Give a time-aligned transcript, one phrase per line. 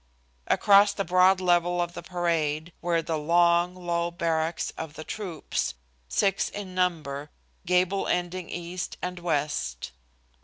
[0.47, 5.75] Across the broad level of the parade were the long, low barracks of the troops,
[6.09, 7.29] six in number,
[7.67, 9.91] gable ending east and west.